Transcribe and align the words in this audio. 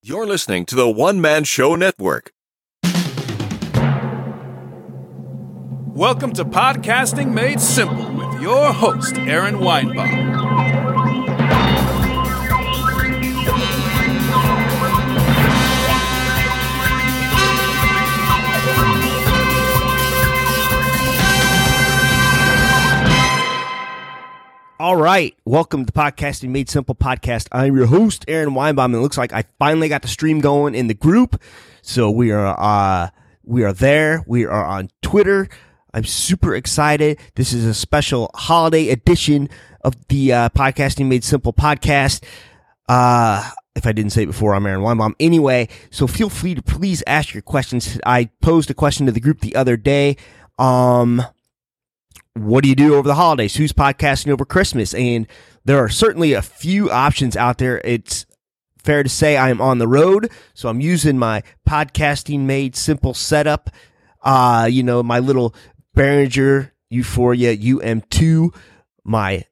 You're 0.00 0.26
listening 0.26 0.64
to 0.66 0.76
the 0.76 0.88
One 0.88 1.20
Man 1.20 1.42
Show 1.42 1.74
Network. 1.74 2.30
Welcome 5.92 6.32
to 6.34 6.44
Podcasting 6.44 7.32
Made 7.34 7.60
Simple 7.60 8.12
with 8.12 8.40
your 8.40 8.72
host, 8.72 9.16
Aaron 9.18 9.56
Weinbaum. 9.56 10.37
All 24.80 24.94
right, 24.94 25.36
welcome 25.44 25.86
to 25.86 25.92
Podcasting 25.92 26.50
Made 26.50 26.70
Simple 26.70 26.94
podcast. 26.94 27.48
I'm 27.50 27.74
your 27.76 27.86
host, 27.86 28.24
Aaron 28.28 28.50
Weinbaum. 28.50 28.84
And 28.84 28.94
It 28.94 29.00
looks 29.00 29.18
like 29.18 29.32
I 29.32 29.42
finally 29.58 29.88
got 29.88 30.02
the 30.02 30.08
stream 30.08 30.40
going 30.40 30.76
in 30.76 30.86
the 30.86 30.94
group, 30.94 31.42
so 31.82 32.12
we 32.12 32.30
are 32.30 32.54
uh 32.56 33.10
we 33.42 33.64
are 33.64 33.72
there. 33.72 34.22
We 34.28 34.44
are 34.44 34.64
on 34.64 34.90
Twitter. 35.02 35.48
I'm 35.92 36.04
super 36.04 36.54
excited. 36.54 37.18
This 37.34 37.52
is 37.52 37.64
a 37.64 37.74
special 37.74 38.30
holiday 38.36 38.90
edition 38.90 39.48
of 39.80 39.96
the 40.08 40.32
uh, 40.32 40.48
Podcasting 40.50 41.06
Made 41.06 41.24
Simple 41.24 41.52
podcast. 41.52 42.22
Uh, 42.88 43.50
if 43.74 43.84
I 43.84 43.90
didn't 43.90 44.12
say 44.12 44.22
it 44.22 44.26
before, 44.26 44.54
I'm 44.54 44.64
Aaron 44.64 44.82
Weinbaum. 44.82 45.14
Anyway, 45.18 45.68
so 45.90 46.06
feel 46.06 46.28
free 46.30 46.54
to 46.54 46.62
please 46.62 47.02
ask 47.06 47.34
your 47.34 47.42
questions. 47.42 47.98
I 48.06 48.26
posed 48.42 48.70
a 48.70 48.74
question 48.74 49.06
to 49.06 49.12
the 49.12 49.20
group 49.20 49.40
the 49.40 49.56
other 49.56 49.76
day. 49.76 50.16
Um, 50.56 51.22
what 52.38 52.62
do 52.62 52.68
you 52.68 52.74
do 52.74 52.94
over 52.94 53.08
the 53.08 53.14
holidays? 53.14 53.56
Who's 53.56 53.72
podcasting 53.72 54.30
over 54.30 54.44
Christmas? 54.44 54.94
And 54.94 55.26
there 55.64 55.78
are 55.78 55.88
certainly 55.88 56.32
a 56.32 56.42
few 56.42 56.90
options 56.90 57.36
out 57.36 57.58
there. 57.58 57.80
It's 57.84 58.26
fair 58.78 59.02
to 59.02 59.08
say 59.08 59.36
I 59.36 59.50
am 59.50 59.60
on 59.60 59.78
the 59.78 59.88
road, 59.88 60.30
so 60.54 60.68
I'm 60.68 60.80
using 60.80 61.18
my 61.18 61.42
podcasting 61.68 62.40
made 62.40 62.74
simple 62.74 63.14
setup. 63.14 63.70
Uh, 64.22 64.68
you 64.70 64.82
know, 64.82 65.02
my 65.02 65.18
little 65.18 65.54
Behringer 65.96 66.70
U-Phoria 66.90 67.56
UM2, 67.60 68.54
my 69.04 69.44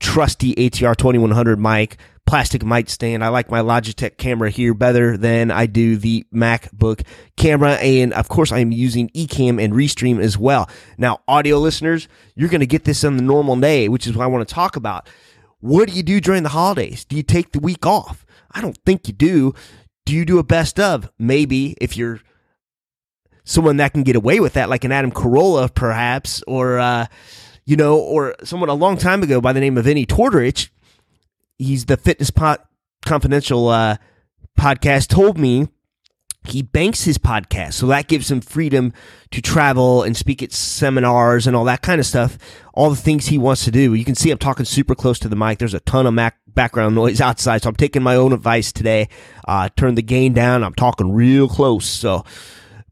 trusty 0.00 0.54
ATR 0.54 0.96
2100 0.96 1.58
mic, 1.58 1.98
plastic 2.28 2.62
mic 2.62 2.90
stand. 2.90 3.24
I 3.24 3.28
like 3.28 3.50
my 3.50 3.60
Logitech 3.60 4.18
camera 4.18 4.50
here 4.50 4.74
better 4.74 5.16
than 5.16 5.50
I 5.50 5.64
do 5.64 5.96
the 5.96 6.26
MacBook 6.30 7.06
camera. 7.38 7.76
And 7.76 8.12
of 8.12 8.28
course, 8.28 8.52
I'm 8.52 8.70
using 8.70 9.08
Ecamm 9.10 9.58
and 9.62 9.72
Restream 9.72 10.20
as 10.20 10.36
well. 10.36 10.68
Now, 10.98 11.20
audio 11.26 11.56
listeners, 11.56 12.06
you're 12.36 12.50
going 12.50 12.60
to 12.60 12.66
get 12.66 12.84
this 12.84 13.02
on 13.02 13.16
the 13.16 13.22
normal 13.22 13.56
day, 13.56 13.88
which 13.88 14.06
is 14.06 14.14
what 14.14 14.24
I 14.24 14.26
want 14.26 14.46
to 14.46 14.54
talk 14.54 14.76
about. 14.76 15.08
What 15.60 15.88
do 15.88 15.94
you 15.94 16.02
do 16.02 16.20
during 16.20 16.42
the 16.42 16.50
holidays? 16.50 17.06
Do 17.06 17.16
you 17.16 17.22
take 17.22 17.52
the 17.52 17.60
week 17.60 17.86
off? 17.86 18.26
I 18.52 18.60
don't 18.60 18.76
think 18.84 19.08
you 19.08 19.14
do. 19.14 19.54
Do 20.04 20.14
you 20.14 20.26
do 20.26 20.38
a 20.38 20.44
best 20.44 20.78
of? 20.78 21.10
Maybe 21.18 21.78
if 21.80 21.96
you're 21.96 22.20
someone 23.44 23.78
that 23.78 23.94
can 23.94 24.02
get 24.02 24.16
away 24.16 24.38
with 24.38 24.52
that, 24.52 24.68
like 24.68 24.84
an 24.84 24.92
Adam 24.92 25.12
Carolla, 25.12 25.74
perhaps, 25.74 26.42
or, 26.46 26.78
uh, 26.78 27.06
you 27.64 27.76
know, 27.76 27.98
or 27.98 28.34
someone 28.44 28.68
a 28.68 28.74
long 28.74 28.98
time 28.98 29.22
ago 29.22 29.40
by 29.40 29.54
the 29.54 29.60
name 29.60 29.78
of 29.78 29.86
Vinnie 29.86 30.04
Tortorich 30.04 30.68
he's 31.58 31.86
the 31.86 31.96
Fitness 31.96 32.30
Pot 32.30 32.64
Confidential 33.04 33.68
uh, 33.68 33.96
podcast 34.58 35.08
told 35.08 35.38
me 35.38 35.68
he 36.44 36.62
banks 36.62 37.04
his 37.04 37.18
podcast, 37.18 37.74
so 37.74 37.86
that 37.88 38.08
gives 38.08 38.30
him 38.30 38.40
freedom 38.40 38.92
to 39.30 39.42
travel 39.42 40.02
and 40.02 40.16
speak 40.16 40.42
at 40.42 40.52
seminars 40.52 41.46
and 41.46 41.54
all 41.54 41.64
that 41.64 41.82
kind 41.82 42.00
of 42.00 42.06
stuff. 42.06 42.38
All 42.72 42.90
the 42.90 42.96
things 42.96 43.26
he 43.26 43.38
wants 43.38 43.64
to 43.64 43.70
do. 43.70 43.92
You 43.94 44.04
can 44.04 44.14
see 44.14 44.30
I'm 44.30 44.38
talking 44.38 44.64
super 44.64 44.94
close 44.94 45.18
to 45.20 45.28
the 45.28 45.36
mic. 45.36 45.58
There's 45.58 45.74
a 45.74 45.80
ton 45.80 46.06
of 46.06 46.14
Mac 46.14 46.38
background 46.46 46.94
noise 46.94 47.20
outside, 47.20 47.62
so 47.62 47.68
I'm 47.68 47.76
taking 47.76 48.02
my 48.02 48.16
own 48.16 48.32
advice 48.32 48.72
today. 48.72 49.08
Uh, 49.46 49.68
turn 49.76 49.94
the 49.94 50.02
gain 50.02 50.32
down. 50.32 50.64
I'm 50.64 50.74
talking 50.74 51.12
real 51.12 51.48
close. 51.48 51.86
So, 51.86 52.24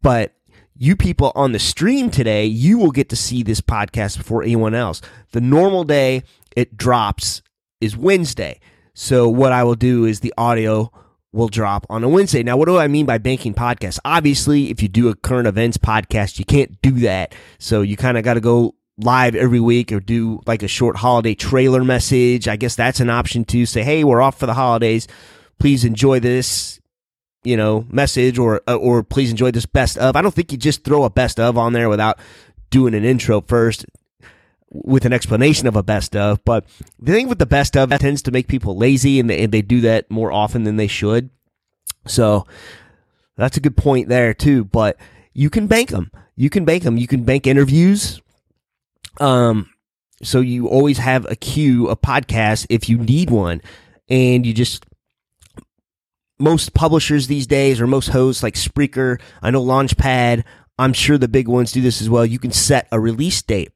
but 0.00 0.34
you 0.76 0.96
people 0.96 1.32
on 1.34 1.52
the 1.52 1.58
stream 1.58 2.10
today, 2.10 2.46
you 2.46 2.78
will 2.78 2.92
get 2.92 3.08
to 3.08 3.16
see 3.16 3.42
this 3.42 3.60
podcast 3.60 4.16
before 4.16 4.42
anyone 4.42 4.74
else. 4.74 5.02
The 5.32 5.40
normal 5.40 5.84
day 5.84 6.22
it 6.56 6.76
drops 6.76 7.42
is 7.80 7.96
Wednesday. 7.96 8.60
So 8.94 9.28
what 9.28 9.52
I 9.52 9.64
will 9.64 9.74
do 9.74 10.04
is 10.04 10.20
the 10.20 10.34
audio 10.36 10.92
will 11.32 11.48
drop 11.48 11.86
on 11.88 12.02
a 12.02 12.08
Wednesday. 12.08 12.42
Now, 12.42 12.56
what 12.56 12.66
do 12.66 12.78
I 12.78 12.88
mean 12.88 13.06
by 13.06 13.18
banking 13.18 13.54
podcasts? 13.54 13.98
Obviously, 14.04 14.70
if 14.70 14.82
you 14.82 14.88
do 14.88 15.08
a 15.08 15.14
current 15.14 15.46
events 15.46 15.78
podcast, 15.78 16.38
you 16.38 16.44
can't 16.44 16.80
do 16.82 16.92
that. 17.00 17.34
So 17.58 17.82
you 17.82 17.96
kind 17.96 18.18
of 18.18 18.24
got 18.24 18.34
to 18.34 18.40
go 18.40 18.74
live 18.98 19.34
every 19.34 19.60
week 19.60 19.92
or 19.92 20.00
do 20.00 20.40
like 20.46 20.62
a 20.62 20.68
short 20.68 20.96
holiday 20.96 21.34
trailer 21.34 21.84
message. 21.84 22.48
I 22.48 22.56
guess 22.56 22.74
that's 22.74 23.00
an 23.00 23.10
option 23.10 23.44
to 23.46 23.64
say, 23.66 23.82
Hey, 23.82 24.04
we're 24.04 24.20
off 24.20 24.38
for 24.38 24.46
the 24.46 24.54
holidays. 24.54 25.06
Please 25.58 25.84
enjoy 25.84 26.20
this, 26.20 26.80
you 27.44 27.56
know, 27.56 27.86
message 27.90 28.38
or, 28.38 28.62
uh, 28.66 28.74
or 28.74 29.02
please 29.02 29.30
enjoy 29.30 29.50
this 29.50 29.66
best 29.66 29.98
of. 29.98 30.16
I 30.16 30.22
don't 30.22 30.34
think 30.34 30.52
you 30.52 30.58
just 30.58 30.84
throw 30.84 31.04
a 31.04 31.10
best 31.10 31.38
of 31.38 31.56
on 31.56 31.72
there 31.72 31.88
without 31.88 32.18
doing 32.70 32.94
an 32.94 33.04
intro 33.04 33.40
first 33.40 33.84
with 34.70 35.04
an 35.04 35.12
explanation 35.12 35.66
of 35.66 35.76
a 35.76 35.82
best 35.82 36.16
of. 36.16 36.42
But 36.44 36.64
the 36.98 37.12
thing 37.12 37.28
with 37.28 37.38
the 37.38 37.46
best 37.46 37.76
of 37.76 37.90
that 37.90 38.00
tends 38.00 38.22
to 38.22 38.30
make 38.30 38.48
people 38.48 38.76
lazy 38.76 39.20
and 39.20 39.28
they, 39.28 39.42
and 39.42 39.52
they 39.52 39.62
do 39.62 39.80
that 39.82 40.10
more 40.10 40.32
often 40.32 40.64
than 40.64 40.76
they 40.76 40.86
should. 40.86 41.30
So 42.06 42.46
that's 43.36 43.56
a 43.56 43.60
good 43.60 43.76
point 43.76 44.08
there 44.08 44.34
too. 44.34 44.64
But 44.64 44.96
you 45.32 45.50
can 45.50 45.66
bank 45.66 45.90
them. 45.90 46.10
You 46.36 46.50
can 46.50 46.64
bank 46.64 46.84
them. 46.84 46.96
You 46.96 47.06
can 47.06 47.24
bank 47.24 47.46
interviews. 47.46 48.20
Um, 49.18 49.70
so 50.22 50.40
you 50.40 50.68
always 50.68 50.98
have 50.98 51.26
a 51.30 51.36
queue 51.36 51.88
a 51.88 51.96
podcast 51.96 52.66
if 52.68 52.88
you 52.88 52.98
need 52.98 53.30
one, 53.30 53.60
and 54.08 54.44
you 54.44 54.52
just 54.52 54.84
most 56.38 56.74
publishers 56.74 57.26
these 57.26 57.46
days 57.46 57.80
or 57.80 57.86
most 57.86 58.08
hosts 58.08 58.42
like 58.42 58.54
Spreaker, 58.54 59.20
I 59.42 59.50
know 59.50 59.62
Launchpad, 59.62 60.44
I'm 60.78 60.92
sure 60.94 61.18
the 61.18 61.28
big 61.28 61.48
ones 61.48 61.72
do 61.72 61.82
this 61.82 62.00
as 62.00 62.08
well. 62.08 62.24
You 62.24 62.38
can 62.38 62.52
set 62.52 62.88
a 62.90 62.98
release 62.98 63.42
date. 63.42 63.72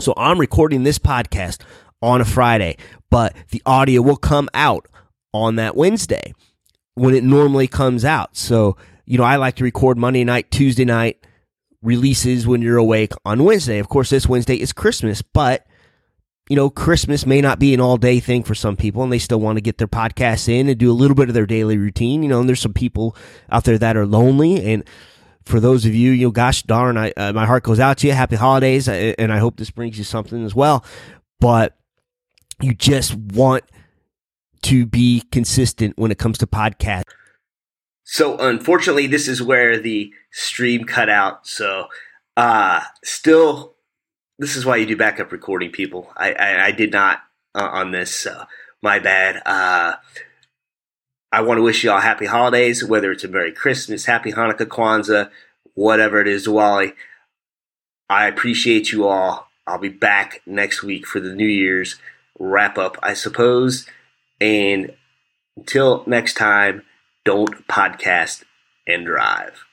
So 0.00 0.14
I'm 0.16 0.38
recording 0.40 0.82
this 0.82 0.98
podcast 0.98 1.62
on 2.02 2.20
a 2.20 2.24
Friday, 2.24 2.76
but 3.10 3.34
the 3.50 3.62
audio 3.66 4.02
will 4.02 4.16
come 4.16 4.48
out 4.54 4.86
on 5.32 5.56
that 5.56 5.76
Wednesday 5.76 6.32
when 6.94 7.14
it 7.14 7.22
normally 7.22 7.68
comes 7.68 8.04
out. 8.04 8.36
So, 8.36 8.76
you 9.04 9.18
know, 9.18 9.24
I 9.24 9.36
like 9.36 9.56
to 9.56 9.64
record 9.64 9.98
Monday 9.98 10.24
night, 10.24 10.50
Tuesday 10.50 10.84
night 10.84 11.24
releases 11.82 12.46
when 12.46 12.62
you're 12.62 12.76
awake 12.76 13.12
on 13.24 13.44
Wednesday. 13.44 13.78
Of 13.78 13.88
course, 13.88 14.10
this 14.10 14.28
Wednesday 14.28 14.56
is 14.56 14.72
Christmas, 14.72 15.22
but 15.22 15.66
you 16.48 16.56
know, 16.56 16.68
Christmas 16.68 17.26
may 17.26 17.40
not 17.40 17.60
be 17.60 17.72
an 17.74 17.80
all 17.80 17.96
day 17.96 18.18
thing 18.18 18.42
for 18.42 18.56
some 18.56 18.76
people 18.76 19.04
and 19.04 19.12
they 19.12 19.20
still 19.20 19.38
want 19.38 19.56
to 19.56 19.62
get 19.62 19.78
their 19.78 19.86
podcasts 19.86 20.48
in 20.48 20.68
and 20.68 20.78
do 20.78 20.90
a 20.90 20.92
little 20.92 21.14
bit 21.14 21.28
of 21.28 21.34
their 21.34 21.46
daily 21.46 21.78
routine. 21.78 22.24
You 22.24 22.28
know, 22.28 22.40
and 22.40 22.48
there's 22.48 22.60
some 22.60 22.72
people 22.72 23.16
out 23.52 23.62
there 23.64 23.78
that 23.78 23.96
are 23.96 24.04
lonely 24.04 24.72
and 24.72 24.82
for 25.44 25.60
those 25.60 25.86
of 25.86 25.94
you, 25.94 26.12
you 26.12 26.26
know, 26.26 26.30
gosh 26.30 26.62
darn, 26.62 26.96
I, 26.96 27.12
uh, 27.16 27.32
my 27.32 27.46
heart 27.46 27.64
goes 27.64 27.80
out 27.80 27.98
to 27.98 28.06
you. 28.06 28.12
Happy 28.12 28.36
holidays. 28.36 28.88
And 28.88 29.32
I 29.32 29.38
hope 29.38 29.56
this 29.56 29.70
brings 29.70 29.98
you 29.98 30.04
something 30.04 30.44
as 30.44 30.54
well. 30.54 30.84
But 31.40 31.76
you 32.60 32.74
just 32.74 33.14
want 33.14 33.64
to 34.62 34.86
be 34.86 35.22
consistent 35.32 35.98
when 35.98 36.10
it 36.10 36.18
comes 36.18 36.38
to 36.38 36.46
podcast. 36.46 37.02
So 38.04 38.36
unfortunately, 38.38 39.06
this 39.06 39.28
is 39.28 39.42
where 39.42 39.78
the 39.78 40.12
stream 40.32 40.84
cut 40.84 41.08
out. 41.08 41.46
So, 41.46 41.86
uh, 42.36 42.80
still, 43.04 43.74
this 44.38 44.56
is 44.56 44.66
why 44.66 44.76
you 44.76 44.86
do 44.86 44.96
backup 44.96 45.32
recording, 45.32 45.70
people. 45.70 46.12
I, 46.16 46.32
I, 46.32 46.66
I 46.66 46.70
did 46.72 46.92
not 46.92 47.20
uh, 47.54 47.68
on 47.72 47.92
this. 47.92 48.14
So 48.14 48.44
my 48.82 48.98
bad. 48.98 49.42
Uh, 49.46 49.96
I 51.32 51.42
want 51.42 51.58
to 51.58 51.62
wish 51.62 51.84
you 51.84 51.92
all 51.92 52.00
happy 52.00 52.26
holidays, 52.26 52.84
whether 52.84 53.12
it's 53.12 53.24
a 53.24 53.28
Merry 53.28 53.52
Christmas, 53.52 54.06
Happy 54.06 54.32
Hanukkah, 54.32 54.66
Kwanzaa, 54.66 55.30
whatever 55.74 56.20
it 56.20 56.26
is, 56.26 56.46
Diwali. 56.46 56.94
I 58.08 58.26
appreciate 58.26 58.90
you 58.90 59.06
all. 59.06 59.48
I'll 59.66 59.78
be 59.78 59.88
back 59.88 60.42
next 60.44 60.82
week 60.82 61.06
for 61.06 61.20
the 61.20 61.34
New 61.34 61.46
Year's 61.46 61.96
wrap 62.38 62.78
up, 62.78 62.98
I 63.02 63.14
suppose. 63.14 63.86
And 64.40 64.94
until 65.56 66.02
next 66.06 66.34
time, 66.34 66.82
don't 67.24 67.66
podcast 67.68 68.44
and 68.86 69.06
drive. 69.06 69.64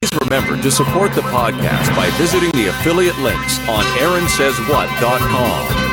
Please 0.00 0.20
remember 0.20 0.60
to 0.60 0.70
support 0.70 1.12
the 1.12 1.22
podcast 1.22 1.94
by 1.94 2.08
visiting 2.16 2.50
the 2.52 2.68
affiliate 2.68 3.18
links 3.18 3.58
on 3.68 3.84
AaronSaysWhat.com. 3.84 5.87